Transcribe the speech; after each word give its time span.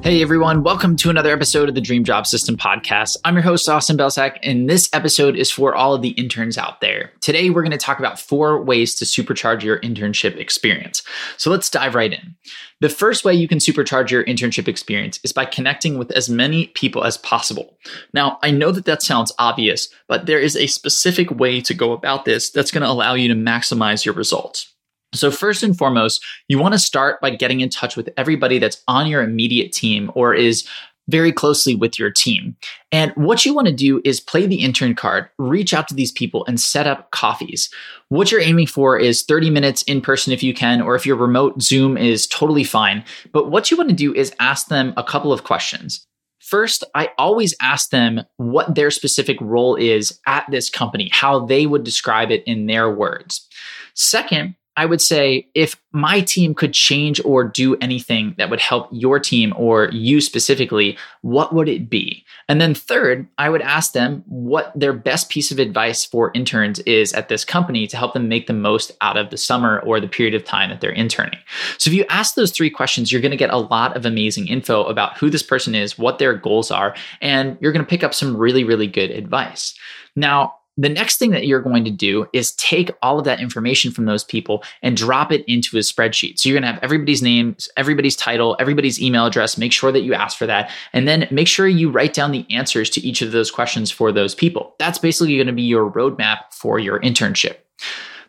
Hey 0.00 0.22
everyone, 0.22 0.62
welcome 0.62 0.94
to 0.96 1.10
another 1.10 1.32
episode 1.32 1.68
of 1.68 1.74
the 1.74 1.80
Dream 1.80 2.04
Job 2.04 2.24
System 2.24 2.56
podcast. 2.56 3.16
I'm 3.24 3.34
your 3.34 3.42
host, 3.42 3.68
Austin 3.68 3.96
Belcak, 3.96 4.38
and 4.44 4.70
this 4.70 4.88
episode 4.92 5.36
is 5.36 5.50
for 5.50 5.74
all 5.74 5.92
of 5.92 6.02
the 6.02 6.10
interns 6.10 6.56
out 6.56 6.80
there. 6.80 7.12
Today, 7.20 7.50
we're 7.50 7.62
going 7.62 7.72
to 7.72 7.76
talk 7.76 7.98
about 7.98 8.18
four 8.18 8.62
ways 8.62 8.94
to 8.94 9.04
supercharge 9.04 9.62
your 9.62 9.80
internship 9.80 10.36
experience. 10.36 11.02
So 11.36 11.50
let's 11.50 11.68
dive 11.68 11.96
right 11.96 12.12
in. 12.12 12.36
The 12.80 12.88
first 12.88 13.24
way 13.24 13.34
you 13.34 13.48
can 13.48 13.58
supercharge 13.58 14.10
your 14.10 14.24
internship 14.24 14.68
experience 14.68 15.18
is 15.24 15.32
by 15.32 15.44
connecting 15.44 15.98
with 15.98 16.12
as 16.12 16.30
many 16.30 16.68
people 16.68 17.02
as 17.02 17.18
possible. 17.18 17.76
Now, 18.14 18.38
I 18.40 18.52
know 18.52 18.70
that 18.70 18.84
that 18.84 19.02
sounds 19.02 19.32
obvious, 19.38 19.88
but 20.06 20.26
there 20.26 20.40
is 20.40 20.56
a 20.56 20.68
specific 20.68 21.28
way 21.32 21.60
to 21.62 21.74
go 21.74 21.90
about 21.90 22.24
this 22.24 22.50
that's 22.50 22.70
going 22.70 22.82
to 22.82 22.88
allow 22.88 23.14
you 23.14 23.28
to 23.28 23.34
maximize 23.34 24.04
your 24.04 24.14
results. 24.14 24.72
So, 25.14 25.30
first 25.30 25.62
and 25.62 25.76
foremost, 25.76 26.24
you 26.48 26.58
want 26.58 26.74
to 26.74 26.78
start 26.78 27.20
by 27.20 27.30
getting 27.30 27.60
in 27.60 27.70
touch 27.70 27.96
with 27.96 28.10
everybody 28.16 28.58
that's 28.58 28.82
on 28.88 29.06
your 29.06 29.22
immediate 29.22 29.72
team 29.72 30.10
or 30.14 30.34
is 30.34 30.68
very 31.08 31.32
closely 31.32 31.74
with 31.74 31.98
your 31.98 32.10
team. 32.10 32.54
And 32.92 33.12
what 33.16 33.46
you 33.46 33.54
want 33.54 33.66
to 33.66 33.72
do 33.72 34.00
is 34.04 34.20
play 34.20 34.46
the 34.46 34.62
intern 34.62 34.94
card, 34.94 35.28
reach 35.38 35.72
out 35.72 35.88
to 35.88 35.94
these 35.94 36.12
people, 36.12 36.44
and 36.46 36.60
set 36.60 36.86
up 36.86 37.10
coffees. 37.10 37.70
What 38.10 38.30
you're 38.30 38.42
aiming 38.42 38.66
for 38.66 38.98
is 38.98 39.22
30 39.22 39.50
minutes 39.50 39.82
in 39.84 40.02
person 40.02 40.32
if 40.32 40.42
you 40.42 40.52
can, 40.52 40.82
or 40.82 40.94
if 40.94 41.06
you're 41.06 41.16
remote, 41.16 41.62
Zoom 41.62 41.96
is 41.96 42.26
totally 42.26 42.64
fine. 42.64 43.02
But 43.32 43.50
what 43.50 43.70
you 43.70 43.76
want 43.76 43.88
to 43.88 43.96
do 43.96 44.14
is 44.14 44.34
ask 44.38 44.68
them 44.68 44.92
a 44.96 45.04
couple 45.04 45.32
of 45.32 45.44
questions. 45.44 46.04
First, 46.40 46.84
I 46.94 47.10
always 47.18 47.54
ask 47.60 47.90
them 47.90 48.22
what 48.36 48.74
their 48.74 48.90
specific 48.90 49.38
role 49.40 49.76
is 49.76 50.18
at 50.26 50.46
this 50.50 50.70
company, 50.70 51.10
how 51.12 51.44
they 51.46 51.66
would 51.66 51.84
describe 51.84 52.30
it 52.30 52.44
in 52.44 52.66
their 52.66 52.90
words. 52.90 53.46
Second, 53.94 54.54
I 54.78 54.86
would 54.86 55.00
say 55.00 55.48
if 55.56 55.74
my 55.90 56.20
team 56.20 56.54
could 56.54 56.72
change 56.72 57.20
or 57.24 57.42
do 57.42 57.74
anything 57.80 58.36
that 58.38 58.48
would 58.48 58.60
help 58.60 58.88
your 58.92 59.18
team 59.18 59.52
or 59.56 59.88
you 59.90 60.20
specifically, 60.20 60.96
what 61.22 61.52
would 61.52 61.68
it 61.68 61.90
be? 61.90 62.24
And 62.48 62.60
then 62.60 62.76
third, 62.76 63.26
I 63.38 63.48
would 63.48 63.60
ask 63.60 63.92
them 63.92 64.22
what 64.28 64.70
their 64.76 64.92
best 64.92 65.30
piece 65.30 65.50
of 65.50 65.58
advice 65.58 66.04
for 66.04 66.30
interns 66.32 66.78
is 66.80 67.12
at 67.12 67.28
this 67.28 67.44
company 67.44 67.88
to 67.88 67.96
help 67.96 68.14
them 68.14 68.28
make 68.28 68.46
the 68.46 68.52
most 68.52 68.92
out 69.00 69.16
of 69.16 69.30
the 69.30 69.36
summer 69.36 69.80
or 69.80 69.98
the 69.98 70.06
period 70.06 70.36
of 70.36 70.44
time 70.44 70.70
that 70.70 70.80
they're 70.80 70.92
interning. 70.92 71.40
So 71.78 71.90
if 71.90 71.94
you 71.94 72.04
ask 72.08 72.36
those 72.36 72.52
three 72.52 72.70
questions, 72.70 73.10
you're 73.10 73.20
going 73.20 73.32
to 73.32 73.36
get 73.36 73.50
a 73.50 73.56
lot 73.56 73.96
of 73.96 74.06
amazing 74.06 74.46
info 74.46 74.84
about 74.84 75.18
who 75.18 75.28
this 75.28 75.42
person 75.42 75.74
is, 75.74 75.98
what 75.98 76.20
their 76.20 76.34
goals 76.34 76.70
are, 76.70 76.94
and 77.20 77.58
you're 77.60 77.72
going 77.72 77.84
to 77.84 77.90
pick 77.90 78.04
up 78.04 78.14
some 78.14 78.36
really, 78.36 78.62
really 78.62 78.86
good 78.86 79.10
advice. 79.10 79.76
Now, 80.14 80.54
the 80.78 80.88
next 80.88 81.18
thing 81.18 81.32
that 81.32 81.46
you're 81.46 81.60
going 81.60 81.84
to 81.84 81.90
do 81.90 82.26
is 82.32 82.52
take 82.52 82.90
all 83.02 83.18
of 83.18 83.24
that 83.24 83.40
information 83.40 83.90
from 83.90 84.04
those 84.04 84.22
people 84.22 84.62
and 84.80 84.96
drop 84.96 85.32
it 85.32 85.44
into 85.46 85.76
a 85.76 85.80
spreadsheet. 85.80 86.38
So 86.38 86.48
you're 86.48 86.54
going 86.54 86.66
to 86.68 86.72
have 86.72 86.82
everybody's 86.84 87.20
names, 87.20 87.68
everybody's 87.76 88.14
title, 88.14 88.56
everybody's 88.60 89.02
email 89.02 89.26
address. 89.26 89.58
Make 89.58 89.72
sure 89.72 89.90
that 89.90 90.02
you 90.02 90.14
ask 90.14 90.38
for 90.38 90.46
that. 90.46 90.70
And 90.92 91.08
then 91.08 91.26
make 91.32 91.48
sure 91.48 91.66
you 91.66 91.90
write 91.90 92.14
down 92.14 92.30
the 92.30 92.46
answers 92.48 92.88
to 92.90 93.00
each 93.00 93.22
of 93.22 93.32
those 93.32 93.50
questions 93.50 93.90
for 93.90 94.12
those 94.12 94.36
people. 94.36 94.76
That's 94.78 94.98
basically 94.98 95.34
going 95.34 95.48
to 95.48 95.52
be 95.52 95.62
your 95.62 95.90
roadmap 95.90 96.52
for 96.52 96.78
your 96.78 97.00
internship. 97.00 97.56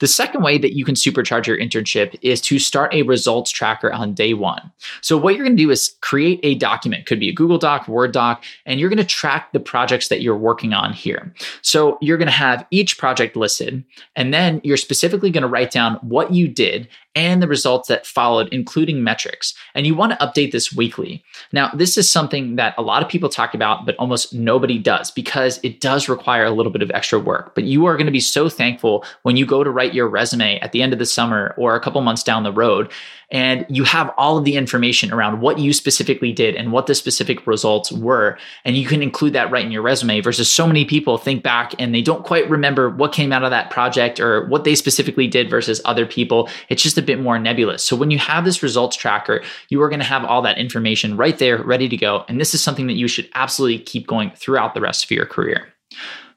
The 0.00 0.06
second 0.06 0.42
way 0.42 0.58
that 0.58 0.76
you 0.76 0.84
can 0.84 0.94
supercharge 0.94 1.46
your 1.46 1.58
internship 1.58 2.16
is 2.22 2.40
to 2.42 2.58
start 2.58 2.92
a 2.92 3.02
results 3.02 3.50
tracker 3.50 3.92
on 3.92 4.14
day 4.14 4.34
one. 4.34 4.72
So, 5.00 5.16
what 5.16 5.34
you're 5.34 5.44
going 5.44 5.56
to 5.56 5.62
do 5.62 5.70
is 5.70 5.94
create 6.00 6.40
a 6.42 6.54
document, 6.54 7.06
could 7.06 7.20
be 7.20 7.28
a 7.28 7.32
Google 7.32 7.58
Doc, 7.58 7.88
Word 7.88 8.12
doc, 8.12 8.44
and 8.66 8.80
you're 8.80 8.88
going 8.88 8.98
to 8.98 9.04
track 9.04 9.52
the 9.52 9.60
projects 9.60 10.08
that 10.08 10.20
you're 10.20 10.36
working 10.36 10.72
on 10.72 10.92
here. 10.92 11.32
So, 11.62 11.98
you're 12.00 12.18
going 12.18 12.26
to 12.26 12.32
have 12.32 12.66
each 12.70 12.98
project 12.98 13.36
listed, 13.36 13.84
and 14.16 14.32
then 14.32 14.60
you're 14.64 14.76
specifically 14.76 15.30
going 15.30 15.42
to 15.42 15.48
write 15.48 15.70
down 15.70 15.94
what 16.02 16.32
you 16.32 16.48
did 16.48 16.88
and 17.14 17.42
the 17.42 17.48
results 17.48 17.88
that 17.88 18.06
followed, 18.06 18.48
including 18.52 19.02
metrics. 19.02 19.54
And 19.74 19.86
you 19.86 19.94
want 19.94 20.12
to 20.12 20.26
update 20.26 20.52
this 20.52 20.72
weekly. 20.72 21.24
Now, 21.52 21.70
this 21.74 21.96
is 21.96 22.10
something 22.10 22.56
that 22.56 22.74
a 22.76 22.82
lot 22.82 23.02
of 23.02 23.08
people 23.08 23.28
talk 23.28 23.54
about, 23.54 23.86
but 23.86 23.96
almost 23.96 24.34
nobody 24.34 24.78
does 24.78 25.10
because 25.10 25.60
it 25.62 25.80
does 25.80 26.08
require 26.08 26.44
a 26.44 26.50
little 26.50 26.72
bit 26.72 26.82
of 26.82 26.90
extra 26.92 27.18
work. 27.18 27.54
But 27.54 27.64
you 27.64 27.86
are 27.86 27.96
going 27.96 28.06
to 28.06 28.12
be 28.12 28.20
so 28.20 28.48
thankful 28.48 29.04
when 29.22 29.36
you 29.36 29.46
go 29.46 29.64
to 29.64 29.70
write 29.70 29.94
your 29.94 30.08
resume 30.08 30.58
at 30.60 30.72
the 30.72 30.82
end 30.82 30.92
of 30.92 30.98
the 30.98 31.06
summer 31.06 31.54
or 31.56 31.74
a 31.74 31.80
couple 31.80 32.00
months 32.00 32.22
down 32.22 32.42
the 32.42 32.52
road 32.52 32.90
and 33.34 33.66
you 33.68 33.82
have 33.82 34.14
all 34.16 34.38
of 34.38 34.44
the 34.44 34.54
information 34.54 35.12
around 35.12 35.40
what 35.40 35.58
you 35.58 35.72
specifically 35.72 36.32
did 36.32 36.54
and 36.54 36.70
what 36.70 36.86
the 36.86 36.94
specific 36.94 37.44
results 37.46 37.90
were. 37.90 38.38
And 38.64 38.76
you 38.76 38.86
can 38.86 39.02
include 39.02 39.32
that 39.32 39.50
right 39.50 39.64
in 39.64 39.72
your 39.72 39.82
resume 39.82 40.20
versus 40.20 40.50
so 40.50 40.68
many 40.68 40.84
people 40.84 41.18
think 41.18 41.42
back 41.42 41.74
and 41.80 41.92
they 41.92 42.00
don't 42.00 42.24
quite 42.24 42.48
remember 42.48 42.88
what 42.88 43.12
came 43.12 43.32
out 43.32 43.42
of 43.42 43.50
that 43.50 43.70
project 43.70 44.20
or 44.20 44.46
what 44.46 44.62
they 44.62 44.76
specifically 44.76 45.26
did 45.26 45.50
versus 45.50 45.80
other 45.84 46.06
people. 46.06 46.48
It's 46.68 46.82
just 46.82 46.96
a 46.96 47.02
bit 47.02 47.20
more 47.20 47.38
nebulous. 47.38 47.84
So 47.84 47.96
when 47.96 48.12
you 48.12 48.18
have 48.18 48.44
this 48.44 48.62
results 48.62 48.96
tracker 48.96 49.42
you 49.68 49.82
are 49.82 49.88
going 49.88 50.00
to 50.00 50.04
have 50.04 50.24
all 50.24 50.42
that 50.42 50.58
information 50.58 51.16
right 51.16 51.38
there 51.38 51.60
ready 51.62 51.88
to 51.88 51.96
go. 51.96 52.24
And 52.28 52.40
this 52.40 52.54
is 52.54 52.62
something 52.62 52.86
that 52.86 52.94
you 52.94 53.08
should 53.08 53.28
absolutely 53.34 53.80
keep 53.80 54.06
going 54.06 54.30
throughout 54.36 54.74
the 54.74 54.80
rest 54.80 55.02
of 55.04 55.10
your 55.10 55.26
career 55.26 55.66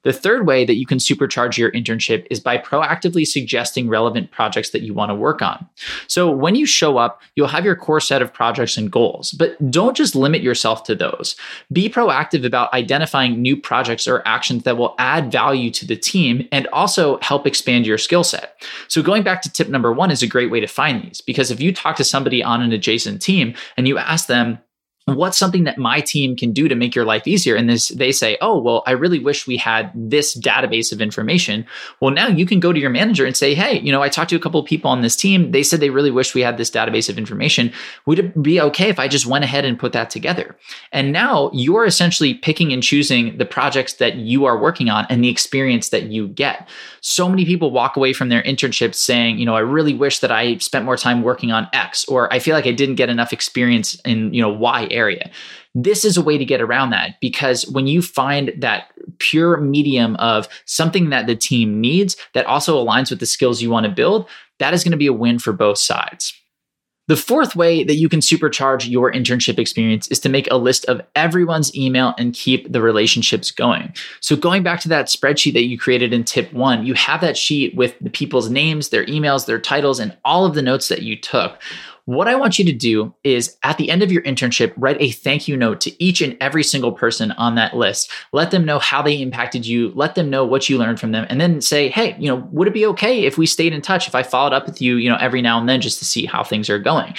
the 0.08 0.14
third 0.14 0.48
way 0.48 0.64
that 0.64 0.78
you 0.78 0.86
can 0.86 1.00
supercharge 1.00 1.58
your 1.58 1.70
internship 1.74 2.26
is 2.32 2.40
by 2.40 2.58
proactively 2.58 3.28
suggesting 3.28 3.90
relevant 3.90 4.32
projects 4.32 4.70
that 4.70 4.82
you 4.82 4.94
want 4.94 5.10
to 5.10 5.16
work 5.16 5.42
on. 5.42 5.68
So 6.08 6.32
when 6.32 6.56
you 6.56 6.66
show 6.66 6.98
up, 6.98 7.22
you'll 7.36 7.50
have 7.50 7.66
your 7.66 7.76
core 7.76 8.00
set 8.00 8.22
of 8.22 8.34
projects 8.34 8.78
and 8.78 8.90
goals, 8.90 9.32
but 9.34 9.58
don't 9.70 9.98
just 9.98 10.16
limit 10.16 10.42
yourself 10.42 10.86
to 10.86 10.96
those. 10.96 11.36
Be 11.74 11.90
proactive 11.90 12.46
about 12.46 12.74
identifying 12.74 13.42
new 13.42 13.58
projects 13.58 14.08
or 14.08 14.26
actions 14.26 14.64
that 14.64 14.78
will 14.78 14.96
add 14.98 15.30
value 15.30 15.72
to 15.72 15.86
the 15.86 15.98
team 15.98 16.48
and 16.54 16.68
also 16.68 17.20
help 17.22 17.46
expand 17.46 17.86
your 17.86 17.98
skill 17.98 18.24
set. 18.24 18.64
So 18.88 19.04
going 19.04 19.24
back 19.24 19.42
to 19.42 19.52
tip 19.52 19.68
number 19.68 19.92
one 19.92 20.10
is 20.10 20.24
a 20.24 20.28
great 20.28 20.50
way 20.50 20.62
to 20.62 20.68
find 20.68 21.04
these 21.04 21.20
because 21.20 21.52
if 21.52 21.60
you 21.60 21.74
talk 21.74 21.98
to 21.98 22.06
somebody 22.06 22.42
on 22.42 22.62
an 22.62 22.72
adjacent 22.72 23.22
team 23.22 23.56
and 23.76 23.90
you 23.90 23.98
ask 23.98 24.28
them, 24.28 24.60
what's 25.08 25.38
something 25.38 25.64
that 25.64 25.78
my 25.78 26.02
team 26.02 26.36
can 26.36 26.52
do 26.52 26.68
to 26.68 26.76
make 26.76 26.94
your 26.94 27.06
life 27.06 27.28
easier? 27.28 27.56
And 27.56 27.70
this 27.70 27.90
they 27.90 28.12
say 28.12 28.38
oh 28.42 28.60
well 28.60 28.84
i 28.86 28.92
really 28.92 29.20
wish 29.20 29.48
we 29.48 29.58
had 29.58 29.92
this 29.96 30.38
database 30.38 30.92
of 30.92 31.02
information. 31.02 31.66
Well 32.02 32.12
now 32.12 32.28
you 32.28 32.46
can 32.46 32.60
go 32.60 32.74
to 32.74 32.80
your 32.80 32.90
manager 32.90 33.26
and 33.26 33.36
say 33.36 33.54
hey 33.54 33.80
you 33.80 33.92
know 33.92 34.02
i 34.02 34.10
talked 34.10 34.30
to 34.32 34.36
a 34.36 34.40
couple 34.40 34.60
of 34.60 34.66
people 34.66 34.92
on 34.92 35.02
this 35.02 35.16
team. 35.16 35.52
They 35.52 35.64
said 35.64 35.80
they 35.80 35.90
really 35.90 36.12
wish 36.12 36.36
we 36.36 36.42
had 36.42 36.58
this 36.58 36.70
database 36.70 37.10
of 37.10 37.18
information. 37.18 37.72
Would 38.06 38.20
it 38.20 38.42
be 38.42 38.60
okay 38.62 38.90
if 38.90 39.00
i 39.00 39.08
just 39.08 39.26
went 39.26 39.44
ahead 39.44 39.66
and 39.66 39.80
put 39.80 39.94
that 39.94 40.10
together? 40.10 40.56
And 40.92 41.12
now 41.12 41.52
you're 41.54 41.86
essentially 41.86 42.34
picking 42.34 42.74
and 42.74 42.84
choosing 42.84 43.38
the 43.38 43.46
projects 43.46 43.94
that 43.94 44.16
you 44.16 44.46
are 44.46 44.58
working 44.58 44.90
on 44.90 45.06
and 45.10 45.24
the 45.24 45.30
experience 45.30 45.90
that 45.90 46.04
you 46.04 46.28
get. 46.28 46.68
So 47.02 47.30
many 47.30 47.46
people 47.46 47.72
walk 47.72 47.96
away 47.96 48.14
from 48.14 48.30
their 48.30 48.44
internships 48.44 48.96
saying 48.96 49.38
you 49.38 49.46
know 49.46 49.56
i 49.56 49.60
really 49.60 49.94
wish 49.94 50.20
that 50.20 50.32
i 50.32 50.58
spent 50.58 50.86
more 50.86 50.98
time 50.98 51.22
working 51.22 51.52
on 51.52 51.68
x 51.74 52.06
or 52.06 52.32
i 52.34 52.40
feel 52.40 52.54
like 52.56 52.68
i 52.68 52.72
didn't 52.72 52.96
get 52.96 53.10
enough 53.10 53.32
experience 53.32 53.96
in 54.06 54.34
you 54.34 54.42
know 54.42 54.50
y 54.50 54.88
area. 54.98 55.30
This 55.76 56.04
is 56.04 56.18
a 56.18 56.22
way 56.22 56.38
to 56.38 56.46
get 56.46 56.62
around 56.62 56.90
that 56.90 57.20
because 57.22 57.68
when 57.68 57.88
you 57.88 58.02
find 58.02 58.52
that 58.58 58.92
pure 59.20 59.58
medium 59.58 60.16
of 60.16 60.48
something 60.66 61.10
that 61.12 61.28
the 61.28 61.36
team 61.36 61.80
needs 61.80 62.18
that 62.34 62.46
also 62.46 62.84
aligns 62.84 63.10
with 63.10 63.20
the 63.20 63.26
skills 63.26 63.62
you 63.62 63.70
want 63.70 63.86
to 63.86 63.92
build, 63.92 64.28
that 64.60 64.74
is 64.74 64.84
going 64.84 64.92
to 64.92 64.98
be 64.98 65.08
a 65.08 65.14
win 65.14 65.40
for 65.40 65.54
both 65.54 65.78
sides. 65.78 66.34
The 67.08 67.16
fourth 67.16 67.56
way 67.56 67.86
that 67.86 67.96
you 67.96 68.10
can 68.10 68.20
supercharge 68.20 68.90
your 68.90 69.10
internship 69.10 69.58
experience 69.58 70.10
is 70.10 70.20
to 70.20 70.30
make 70.30 70.52
a 70.52 70.58
list 70.58 70.84
of 70.86 71.02
everyone's 71.16 71.74
email 71.74 72.14
and 72.18 72.34
keep 72.34 72.70
the 72.70 72.82
relationships 72.82 73.50
going. 73.50 73.94
So, 74.20 74.36
going 74.36 74.62
back 74.62 74.82
to 74.82 74.90
that 74.90 75.08
spreadsheet 75.08 75.54
that 75.54 75.64
you 75.64 75.78
created 75.78 76.12
in 76.12 76.26
tip 76.26 76.52
one, 76.52 76.86
you 76.86 76.96
have 76.96 77.22
that 77.22 77.38
sheet 77.38 77.74
with 77.76 77.96
the 78.02 78.10
people's 78.10 78.50
names, 78.50 78.90
their 78.90 79.06
emails, 79.06 79.46
their 79.46 79.60
titles, 79.60 80.02
and 80.02 80.18
all 80.26 80.46
of 80.46 80.54
the 80.54 80.62
notes 80.62 80.90
that 80.90 81.02
you 81.02 81.18
took. 81.18 81.62
What 82.08 82.30
I 82.30 82.36
want 82.36 82.58
you 82.58 82.64
to 82.64 82.72
do 82.72 83.14
is 83.26 83.58
at 83.64 83.78
the 83.78 83.90
end 83.90 84.02
of 84.02 84.14
your 84.14 84.22
internship, 84.22 84.72
write 84.78 84.96
a 85.02 85.12
thank 85.12 85.50
you 85.50 85.58
note 85.58 85.82
to 85.82 86.02
each 86.02 86.22
and 86.22 86.38
every 86.40 86.64
single 86.64 86.94
person 86.94 87.34
on 87.34 87.56
that 87.56 87.76
list. 87.76 88.10
Let 88.32 88.52
them 88.52 88.64
know 88.64 88.80
how 88.80 89.02
they 89.02 89.22
impacted 89.22 89.66
you, 89.66 89.92
let 89.94 90.16
them 90.16 90.30
know 90.30 90.46
what 90.46 90.70
you 90.70 90.78
learned 90.78 91.02
from 91.02 91.12
them, 91.12 91.26
and 91.28 91.42
then 91.42 91.60
say, 91.60 91.90
hey, 91.90 92.16
you 92.18 92.30
know, 92.30 92.48
would 92.54 92.70
it 92.70 92.74
be 92.74 92.86
okay 92.86 93.26
if 93.26 93.38
we 93.38 93.46
stayed 93.46 93.74
in 93.74 93.82
touch, 93.82 94.08
if 94.08 94.16
I 94.16 94.24
followed 94.24 94.54
up 94.54 94.66
with 94.66 94.82
you, 94.82 94.96
you 94.96 95.10
know, 95.10 95.18
every 95.20 95.42
now 95.42 95.60
and 95.60 95.68
then 95.68 95.82
just 95.82 96.00
to 96.00 96.06
see 96.06 96.26
how 96.26 96.46
things 96.46 96.70
are 96.70 96.80
going? 96.80 97.14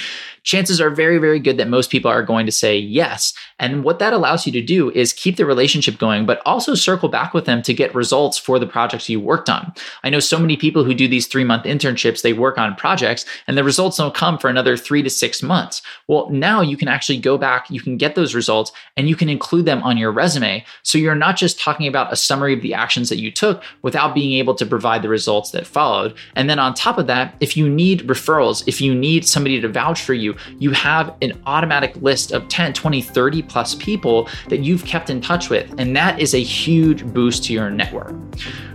chances 0.49 0.81
are 0.81 0.89
very, 0.89 1.19
very 1.19 1.39
good 1.39 1.59
that 1.59 1.69
most 1.69 1.91
people 1.91 2.11
are 2.11 2.23
going 2.23 2.47
to 2.47 2.53
say 2.53 2.79
yes. 2.79 3.35
And 3.59 3.85
what 3.85 3.99
that 3.99 4.15
allows 4.15 4.47
you 4.47 4.53
to 4.53 4.63
do 4.63 4.91
is 4.93 5.13
keep 5.13 5.37
the 5.37 5.45
relationship 5.45 5.99
going, 5.99 6.25
but 6.25 6.41
also 6.47 6.75
circle 6.75 7.11
back 7.11 7.35
with 7.35 7.45
them 7.45 7.61
to 7.63 7.75
get 7.75 7.95
results 7.95 8.39
for 8.39 8.59
the 8.59 8.67
projects 8.67 9.11
you 9.11 9.21
worked 9.21 9.51
on. 9.51 9.75
I 10.05 10.09
know 10.09 10.21
so 10.21 10.39
many 10.39 10.57
people 10.57 10.85
who 10.85 10.95
do 10.95 11.07
these 11.07 11.27
three 11.27 11.45
month 11.45 11.65
internships, 11.65 12.23
they 12.23 12.33
work 12.33 12.57
on 12.57 12.75
projects 12.77 13.27
and 13.47 13.59
the 13.59 13.65
results 13.65 13.99
don't 13.99 14.15
come 14.15 14.39
for 14.39 14.49
another 14.49 14.78
three 14.79 15.03
to 15.03 15.11
six 15.11 15.43
months. 15.43 15.83
Well, 16.07 16.31
now 16.31 16.61
you 16.61 16.77
can 16.77 16.89
actually 16.89 17.19
go 17.19 17.37
back, 17.37 17.71
you 17.71 17.81
can 17.81 17.97
get 17.97 18.15
those 18.15 18.35
results 18.35 18.73
and 18.97 19.09
you 19.09 19.17
can 19.17 19.29
include 19.29 19.67
them 19.67 19.83
on 19.83 19.99
your 19.99 20.11
resume. 20.11 20.65
So 20.83 20.97
you're 20.97 21.15
not 21.15 21.37
just 21.37 21.61
talking 21.61 21.87
about 21.87 22.13
a 22.13 22.17
summary 22.17 22.55
of 22.55 22.63
the 22.63 22.75
actions 22.75 23.09
that 23.09 23.19
you 23.19 23.31
took 23.31 23.63
without 23.83 24.15
being 24.15 24.39
able 24.39 24.55
to 24.55 24.65
provide 24.65 25.03
the 25.03 25.09
results 25.09 25.51
that 25.51 25.67
followed. 25.67 26.17
And 26.35 26.49
then 26.49 26.59
on 26.59 26.75
top 26.75 26.99
of 26.99 27.07
that, 27.09 27.35
if 27.41 27.57
you 27.57 27.69
need 27.69 28.07
referrals, 28.07 28.67
if 28.67 28.81
you 28.81 28.95
need 28.95 29.27
somebody 29.27 29.61
to 29.61 29.69
vouch 29.69 30.03
for 30.03 30.15
you, 30.15 30.37
you 30.59 30.71
have 30.71 31.15
an 31.21 31.41
automatic 31.47 31.95
list 31.97 32.33
of 32.33 32.49
10, 32.49 32.73
20, 32.73 33.03
30 33.03 33.43
plus 33.43 33.75
people 33.75 34.29
that 34.49 34.61
you've 34.61 34.85
kept 34.85 35.11
in 35.11 35.21
touch 35.21 35.51
with. 35.51 35.73
And 35.79 35.97
that 35.97 36.21
is 36.21 36.35
a 36.35 36.43
huge 36.43 37.05
boost 37.07 37.45
to 37.45 37.53
your 37.53 37.71
network. 37.71 38.15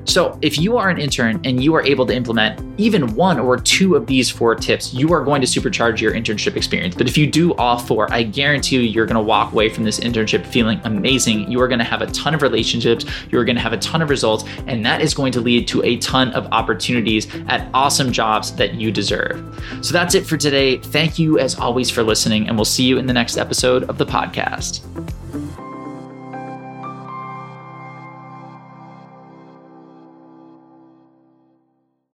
So, 0.06 0.38
if 0.42 0.58
you 0.58 0.78
are 0.78 0.90
an 0.90 1.00
intern 1.00 1.40
and 1.46 1.64
you 1.64 1.74
are 1.76 1.84
able 1.84 2.06
to 2.06 2.14
implement 2.14 2.62
even 2.80 3.16
one 3.16 3.40
or 3.40 3.58
two 3.58 3.96
of 3.96 4.06
these 4.06 4.30
four 4.30 4.54
tips, 4.54 4.94
you 4.94 5.14
are 5.14 5.24
going 5.24 5.42
to 5.42 5.48
supercharge 5.48 6.02
your 6.02 6.14
internship 6.14 6.56
experience. 6.56 6.96
But 6.96 7.08
if 7.08 7.18
you 7.18 7.26
do 7.26 7.54
all 7.56 7.78
four, 7.78 8.12
I 8.12 8.24
guarantee 8.24 8.78
you, 8.78 8.82
you're 8.82 9.06
going 9.06 9.16
to 9.16 9.22
walk 9.22 9.54
away 9.54 9.70
from 9.70 9.86
this 9.86 10.00
internship 10.00 10.46
feeling 10.46 10.82
amazing. 10.84 11.50
You 11.50 11.62
are 11.62 11.68
going 11.68 11.80
to 11.80 11.86
have 11.86 12.02
a 12.02 12.08
ton 12.08 12.34
of 12.34 12.42
relationships, 12.42 13.06
you're 13.32 13.46
going 13.46 13.56
to 13.56 13.62
have 13.62 13.74
a 13.74 13.78
ton 13.78 14.02
of 14.02 14.10
results, 14.10 14.44
and 14.68 14.86
that 14.86 15.02
is 15.02 15.14
going 15.14 15.32
to 15.34 15.42
lead 15.42 15.68
to 15.70 15.82
a 15.84 15.98
ton 15.98 16.32
of 16.34 16.48
opportunities 16.52 17.28
at 17.48 17.70
awesome 17.74 18.12
jobs 18.12 18.54
that 18.56 18.76
you 18.76 18.92
deserve. 18.92 19.42
So, 19.82 19.94
that's 19.94 20.16
it 20.16 20.26
for 20.26 20.38
today. 20.38 20.78
Thank 20.78 21.18
you, 21.18 21.40
as 21.40 21.58
always, 21.58 21.90
for 21.90 22.04
listening, 22.04 22.48
and 22.48 22.58
we'll 22.58 22.66
see 22.66 22.84
you 22.84 22.98
in 22.98 23.08
the 23.08 23.14
next 23.14 23.38
episode 23.38 23.84
of 23.84 23.98
the 23.98 24.06
podcast. 24.06 24.82